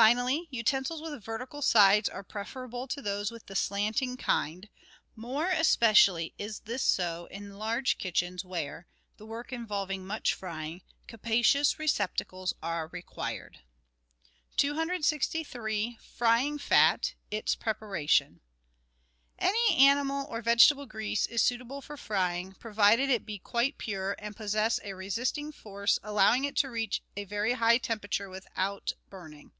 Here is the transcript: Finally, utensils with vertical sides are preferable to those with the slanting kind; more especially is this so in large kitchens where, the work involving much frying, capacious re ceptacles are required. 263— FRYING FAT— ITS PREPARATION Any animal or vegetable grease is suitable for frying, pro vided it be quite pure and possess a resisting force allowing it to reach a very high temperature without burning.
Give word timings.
Finally, 0.00 0.48
utensils 0.50 1.02
with 1.02 1.22
vertical 1.22 1.60
sides 1.60 2.08
are 2.08 2.22
preferable 2.22 2.88
to 2.88 3.02
those 3.02 3.30
with 3.30 3.44
the 3.44 3.54
slanting 3.54 4.16
kind; 4.16 4.70
more 5.14 5.50
especially 5.50 6.32
is 6.38 6.60
this 6.60 6.82
so 6.82 7.26
in 7.26 7.58
large 7.58 7.98
kitchens 7.98 8.42
where, 8.42 8.86
the 9.18 9.26
work 9.26 9.52
involving 9.52 10.06
much 10.06 10.32
frying, 10.32 10.80
capacious 11.06 11.78
re 11.78 11.86
ceptacles 11.86 12.54
are 12.62 12.88
required. 12.88 13.58
263— 14.56 16.00
FRYING 16.00 16.58
FAT— 16.58 17.12
ITS 17.30 17.54
PREPARATION 17.54 18.40
Any 19.38 19.74
animal 19.76 20.26
or 20.30 20.40
vegetable 20.40 20.86
grease 20.86 21.26
is 21.26 21.42
suitable 21.42 21.82
for 21.82 21.98
frying, 21.98 22.54
pro 22.54 22.72
vided 22.72 23.10
it 23.10 23.26
be 23.26 23.38
quite 23.38 23.76
pure 23.76 24.16
and 24.18 24.34
possess 24.34 24.80
a 24.82 24.94
resisting 24.94 25.52
force 25.52 25.98
allowing 26.02 26.46
it 26.46 26.56
to 26.56 26.70
reach 26.70 27.02
a 27.14 27.24
very 27.24 27.52
high 27.52 27.76
temperature 27.76 28.30
without 28.30 28.94
burning. 29.10 29.52